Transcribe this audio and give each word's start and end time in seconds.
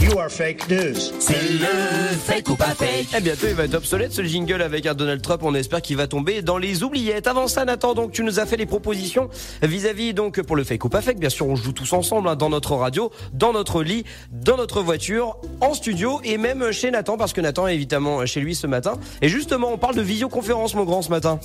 You 0.00 0.18
are 0.18 0.30
fake 0.30 0.70
news. 0.70 0.94
C'est 1.18 1.34
le 1.34 2.16
fake 2.16 2.48
ou 2.48 2.56
pas 2.56 2.74
fake. 2.74 3.08
Eh 3.14 3.20
bientôt 3.20 3.46
il 3.46 3.54
va 3.54 3.64
être 3.64 3.74
obsolète 3.74 4.12
ce 4.12 4.22
jingle 4.22 4.62
avec 4.62 4.86
un 4.86 4.94
Donald 4.94 5.20
Trump. 5.20 5.42
On 5.44 5.54
espère 5.54 5.82
qu'il 5.82 5.98
va 5.98 6.06
tomber 6.06 6.40
dans 6.40 6.56
les 6.56 6.82
oubliettes. 6.82 7.26
Avant 7.26 7.46
ça, 7.46 7.64
Nathan, 7.66 7.92
donc 7.92 8.12
tu 8.12 8.22
nous 8.22 8.40
as 8.40 8.46
fait 8.46 8.56
les 8.56 8.64
propositions 8.64 9.28
vis-à-vis 9.62 10.14
donc 10.14 10.40
pour 10.40 10.56
le 10.56 10.64
fake 10.64 10.84
ou 10.84 10.88
pas 10.88 11.02
fake. 11.02 11.18
Bien 11.18 11.28
sûr, 11.28 11.46
on 11.46 11.56
joue 11.56 11.72
tous 11.72 11.92
ensemble 11.92 12.28
hein, 12.28 12.36
dans 12.36 12.48
notre 12.48 12.74
radio, 12.74 13.10
dans 13.34 13.52
notre 13.52 13.82
lit, 13.82 14.04
dans 14.32 14.56
notre 14.56 14.80
voiture, 14.80 15.36
en 15.60 15.74
studio 15.74 16.20
et 16.24 16.38
même 16.38 16.72
chez 16.72 16.90
Nathan 16.90 17.18
parce 17.18 17.34
que 17.34 17.42
Nathan 17.42 17.66
est 17.66 17.74
évidemment 17.74 18.24
chez 18.24 18.40
lui 18.40 18.54
ce 18.54 18.66
matin. 18.66 18.94
Et 19.20 19.28
justement, 19.28 19.70
on 19.72 19.78
parle 19.78 19.96
de 19.96 20.02
visioconférence, 20.02 20.74
mon 20.74 20.84
grand, 20.84 21.02
ce 21.02 21.10
matin. 21.10 21.38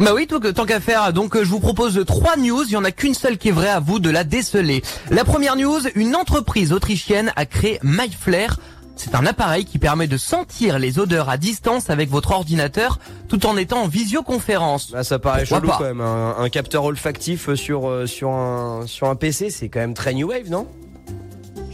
Bah 0.00 0.12
oui, 0.14 0.26
tant 0.26 0.64
qu'à 0.64 0.80
faire. 0.80 1.12
Donc 1.12 1.36
euh, 1.36 1.44
je 1.44 1.50
vous 1.50 1.60
propose 1.60 2.02
trois 2.06 2.36
news. 2.38 2.62
Il 2.66 2.72
y 2.72 2.76
en 2.76 2.84
a 2.84 2.90
qu'une 2.90 3.12
seule 3.12 3.36
qui 3.36 3.48
est 3.48 3.52
vraie 3.52 3.68
à 3.68 3.80
vous 3.80 3.98
de 3.98 4.08
la 4.08 4.24
déceler. 4.24 4.82
La 5.10 5.24
première 5.24 5.56
news, 5.56 5.80
une 5.94 6.16
entreprise 6.16 6.72
autrichienne 6.72 7.32
a 7.36 7.44
créé 7.44 7.78
MyFlair. 7.82 8.58
C'est 8.96 9.14
un 9.14 9.26
appareil 9.26 9.66
qui 9.66 9.78
permet 9.78 10.06
de 10.06 10.16
sentir 10.16 10.78
les 10.78 10.98
odeurs 10.98 11.28
à 11.28 11.36
distance 11.36 11.90
avec 11.90 12.08
votre 12.10 12.32
ordinateur 12.32 12.98
tout 13.28 13.44
en 13.44 13.58
étant 13.58 13.82
en 13.82 13.88
visioconférence. 13.88 14.92
Ah, 14.94 15.04
ça 15.04 15.18
paraît 15.18 15.44
Pourquoi 15.44 15.58
chelou 15.58 15.68
pas 15.68 15.76
quand 15.78 15.84
même. 15.84 16.00
Un, 16.00 16.36
un 16.38 16.48
capteur 16.48 16.84
olfactif 16.84 17.52
sur 17.54 17.88
euh, 17.88 18.06
sur 18.06 18.30
un 18.30 18.86
sur 18.86 19.08
un 19.08 19.16
PC, 19.16 19.50
c'est 19.50 19.68
quand 19.68 19.80
même 19.80 19.94
très 19.94 20.14
new 20.14 20.28
wave, 20.28 20.48
non? 20.48 20.66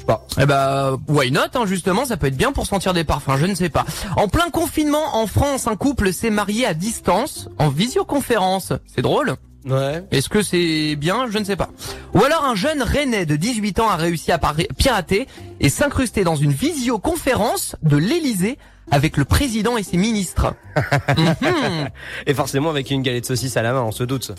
Pas. 0.06 0.26
Eh 0.40 0.46
bah, 0.46 0.96
why 1.08 1.30
not, 1.30 1.40
hein, 1.54 1.66
justement, 1.66 2.04
ça 2.04 2.16
peut 2.16 2.28
être 2.28 2.36
bien 2.36 2.52
pour 2.52 2.66
sentir 2.66 2.94
des 2.94 3.04
parfums, 3.04 3.36
je 3.38 3.46
ne 3.46 3.54
sais 3.54 3.68
pas. 3.68 3.84
En 4.16 4.28
plein 4.28 4.50
confinement, 4.50 5.16
en 5.16 5.26
France, 5.26 5.66
un 5.66 5.76
couple 5.76 6.12
s'est 6.12 6.30
marié 6.30 6.66
à 6.66 6.74
distance, 6.74 7.48
en 7.58 7.68
visioconférence. 7.68 8.72
C'est 8.86 9.02
drôle 9.02 9.36
Ouais. 9.66 10.04
Est-ce 10.12 10.28
que 10.28 10.42
c'est 10.42 10.94
bien 10.94 11.26
Je 11.28 11.38
ne 11.38 11.44
sais 11.44 11.56
pas. 11.56 11.70
Ou 12.14 12.22
alors 12.22 12.44
un 12.44 12.54
jeune 12.54 12.82
rennais 12.82 13.26
de 13.26 13.34
18 13.34 13.80
ans 13.80 13.88
a 13.88 13.96
réussi 13.96 14.30
à 14.30 14.38
pirater 14.78 15.26
et 15.58 15.68
s'incruster 15.68 16.22
dans 16.22 16.36
une 16.36 16.52
visioconférence 16.52 17.74
de 17.82 17.96
l'Elysée 17.96 18.58
avec 18.92 19.16
le 19.16 19.24
président 19.24 19.76
et 19.76 19.82
ses 19.82 19.96
ministres. 19.96 20.54
Mhm. 21.16 21.88
Et 22.26 22.34
forcément 22.34 22.70
avec 22.70 22.90
une 22.90 23.02
galette 23.02 23.24
de 23.24 23.28
saucisse 23.28 23.56
à 23.56 23.62
la 23.62 23.72
main, 23.72 23.82
on 23.82 23.90
se 23.90 24.04
doute. 24.04 24.32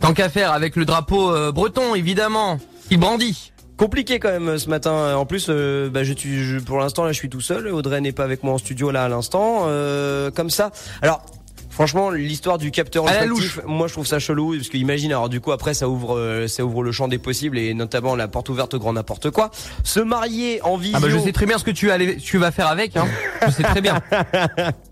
Tant 0.00 0.12
qu'à 0.12 0.28
faire 0.28 0.52
avec 0.52 0.76
le 0.76 0.84
drapeau 0.84 1.30
euh, 1.30 1.52
breton, 1.52 1.94
évidemment, 1.94 2.58
qui 2.88 2.96
brandit. 2.96 3.52
Compliqué 3.78 4.18
quand 4.18 4.30
même 4.38 4.58
ce 4.58 4.68
matin. 4.68 5.14
En 5.16 5.24
plus, 5.24 5.46
euh, 5.48 5.88
bah, 5.88 6.04
je, 6.04 6.12
je- 6.14 6.58
pour 6.58 6.78
l'instant 6.78 7.04
là, 7.04 7.12
je 7.12 7.16
suis 7.18 7.30
tout 7.30 7.40
seul. 7.40 7.68
Audrey 7.68 8.00
n'est 8.02 8.12
pas 8.12 8.24
avec 8.24 8.42
moi 8.42 8.52
en 8.54 8.58
studio 8.58 8.90
là 8.90 9.04
à 9.04 9.08
l'instant. 9.08 9.62
Euh, 9.68 10.30
comme 10.30 10.50
ça. 10.50 10.70
Alors. 11.00 11.22
Franchement, 11.70 12.10
l'histoire 12.10 12.58
du 12.58 12.72
capteur 12.72 13.04
olfactif, 13.04 13.60
moi 13.64 13.86
je 13.86 13.92
trouve 13.92 14.06
ça 14.06 14.18
chelou 14.18 14.56
parce 14.56 14.68
que 14.68 14.76
imagine 14.76 15.12
alors 15.12 15.28
du 15.28 15.40
coup 15.40 15.52
après 15.52 15.74
ça 15.74 15.88
ouvre 15.88 16.18
euh, 16.18 16.48
ça 16.48 16.64
ouvre 16.64 16.82
le 16.82 16.90
champ 16.90 17.06
des 17.06 17.18
possibles 17.18 17.56
et 17.56 17.72
notamment 17.72 18.16
la 18.16 18.26
porte 18.26 18.48
ouverte 18.48 18.74
au 18.74 18.80
grand 18.80 18.94
n'importe 18.94 19.30
quoi. 19.30 19.52
Se 19.84 20.00
marier 20.00 20.60
en 20.62 20.76
visio 20.76 20.96
Ah 20.96 21.00
bah 21.00 21.08
je 21.08 21.16
sais 21.18 21.30
très 21.30 21.46
bien 21.46 21.56
ce 21.56 21.62
que 21.62 21.70
tu, 21.70 21.88
tu 22.20 22.38
vas 22.38 22.50
faire 22.50 22.66
avec, 22.66 22.96
hein. 22.96 23.06
Je 23.46 23.52
sais 23.52 23.62
très 23.62 23.80
bien. 23.80 24.00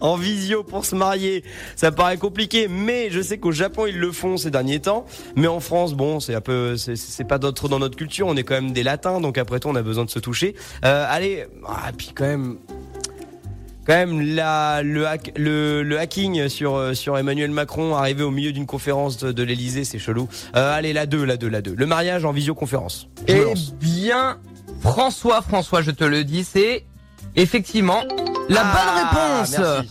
en 0.00 0.16
visio 0.16 0.62
pour 0.62 0.84
se 0.84 0.94
marier, 0.94 1.42
ça 1.76 1.92
paraît 1.92 2.16
compliqué, 2.18 2.68
mais 2.68 3.08
je 3.10 3.20
sais 3.20 3.38
qu'au 3.38 3.52
Japon 3.52 3.86
ils 3.86 3.98
le 3.98 4.12
font 4.12 4.36
ces 4.36 4.50
derniers 4.50 4.80
temps. 4.80 5.06
Mais 5.36 5.46
en 5.46 5.60
France, 5.60 5.94
bon, 5.94 6.20
c'est 6.20 6.34
un 6.34 6.40
peu, 6.40 6.76
c'est- 6.76 7.24
pas 7.24 7.38
d'autre 7.38 7.68
dans 7.68 7.78
notre 7.78 7.96
culture. 7.96 8.26
On 8.26 8.36
est 8.36 8.44
quand 8.44 8.54
même 8.54 8.72
des 8.72 8.82
latins, 8.82 9.20
donc 9.20 9.38
après 9.38 9.58
tout, 9.60 9.68
on 9.68 9.74
a 9.74 9.82
besoin 9.82 10.04
de 10.04 10.10
se 10.10 10.18
toucher. 10.18 10.54
Euh, 10.84 11.06
allez, 11.08 11.46
ah, 11.66 11.90
puis 11.96 12.12
quand 12.14 12.24
même. 12.26 12.58
Quand 13.86 13.92
même, 13.94 14.20
la, 14.34 14.82
le, 14.82 15.06
hack- 15.06 15.32
le, 15.36 15.84
le 15.84 15.98
hacking 16.00 16.48
sur, 16.48 16.74
euh, 16.74 16.92
sur 16.94 17.16
Emmanuel 17.18 17.52
Macron 17.52 17.94
arrivé 17.94 18.24
au 18.24 18.32
milieu 18.32 18.50
d'une 18.50 18.66
conférence 18.66 19.16
de, 19.16 19.30
de 19.30 19.42
l'Elysée, 19.44 19.84
c'est 19.84 20.00
chelou. 20.00 20.28
Euh, 20.56 20.74
allez, 20.76 20.92
la 20.92 21.06
2, 21.06 21.24
la 21.24 21.36
2, 21.36 21.48
la 21.48 21.60
2. 21.62 21.72
Le 21.76 21.86
mariage 21.86 22.24
en 22.24 22.32
visioconférence. 22.32 23.06
Je 23.28 23.34
Eh 23.34 23.44
bien, 23.80 24.38
François, 24.80 25.40
François, 25.40 25.82
je 25.82 25.92
te 25.92 26.02
le 26.02 26.24
dis, 26.24 26.42
c'est 26.42 26.84
effectivement 27.36 28.02
la 28.48 28.62
Ah, 28.64 29.44
bonne 29.44 29.58
réponse. 29.60 29.86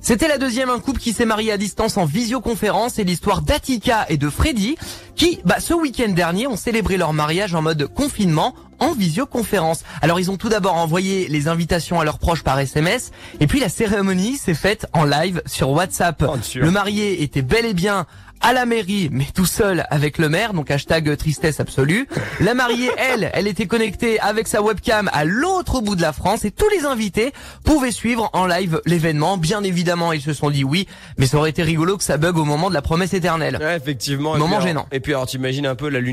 C'était 0.00 0.28
la 0.28 0.38
deuxième, 0.38 0.70
un 0.70 0.78
couple 0.78 0.98
qui 0.98 1.12
s'est 1.12 1.26
marié 1.26 1.52
à 1.52 1.58
distance 1.58 1.96
en 1.96 2.04
visioconférence 2.06 2.98
et 2.98 3.04
l'histoire 3.04 3.42
d'Atika 3.42 4.06
et 4.08 4.16
de 4.16 4.30
Freddy 4.30 4.76
qui, 5.14 5.40
bah, 5.44 5.60
ce 5.60 5.74
week-end 5.74 6.08
dernier, 6.08 6.46
ont 6.46 6.56
célébré 6.56 6.96
leur 6.96 7.12
mariage 7.12 7.54
en 7.54 7.60
mode 7.62 7.86
confinement 7.86 8.54
en 8.80 8.92
visioconférence. 8.92 9.84
Alors 10.02 10.18
ils 10.18 10.30
ont 10.30 10.36
tout 10.36 10.48
d'abord 10.48 10.74
envoyé 10.74 11.28
les 11.28 11.48
invitations 11.48 12.00
à 12.00 12.04
leurs 12.04 12.18
proches 12.18 12.42
par 12.42 12.58
SMS 12.58 13.12
et 13.38 13.46
puis 13.46 13.60
la 13.60 13.68
cérémonie 13.68 14.36
s'est 14.36 14.54
faite 14.54 14.86
en 14.92 15.04
live 15.04 15.42
sur 15.46 15.70
WhatsApp. 15.70 16.24
Oh, 16.26 16.36
le 16.54 16.70
marié 16.70 17.22
était 17.22 17.42
bel 17.42 17.64
et 17.66 17.74
bien 17.74 18.06
à 18.40 18.52
la 18.52 18.64
mairie, 18.64 19.08
mais 19.12 19.26
tout 19.34 19.44
seul 19.44 19.84
avec 19.90 20.16
le 20.18 20.28
maire, 20.28 20.54
donc 20.54 20.70
hashtag 20.70 21.14
tristesse 21.16 21.60
absolue. 21.60 22.08
La 22.40 22.54
mariée, 22.54 22.90
elle, 22.98 23.30
elle 23.34 23.46
était 23.46 23.66
connectée 23.66 24.18
avec 24.20 24.48
sa 24.48 24.62
webcam 24.62 25.10
à 25.12 25.24
l'autre 25.24 25.80
bout 25.80 25.94
de 25.94 26.00
la 26.00 26.12
France 26.12 26.44
et 26.44 26.50
tous 26.50 26.68
les 26.70 26.86
invités 26.86 27.32
pouvaient 27.64 27.92
suivre 27.92 28.30
en 28.32 28.46
live 28.46 28.80
l'événement. 28.86 29.36
Bien 29.36 29.62
évidemment, 29.62 30.12
ils 30.12 30.22
se 30.22 30.32
sont 30.32 30.50
dit 30.50 30.64
oui, 30.64 30.88
mais 31.18 31.26
ça 31.26 31.36
aurait 31.36 31.50
été 31.50 31.62
rigolo 31.62 31.98
que 31.98 32.04
ça 32.04 32.16
bug 32.16 32.38
au 32.38 32.44
moment 32.44 32.70
de 32.70 32.74
la 32.74 32.82
promesse 32.82 33.12
éternelle. 33.12 33.58
Ouais, 33.60 33.76
effectivement. 33.76 34.34
Et 34.36 34.38
Moment 34.38 34.56
puis, 34.56 34.68
gênant. 34.68 34.86
Et 34.90 35.00
puis 35.00 35.12
alors, 35.12 35.26
t'imagines 35.26 35.66
un 35.66 35.74
peu 35.74 35.88
la 35.88 36.00
lune 36.00 36.08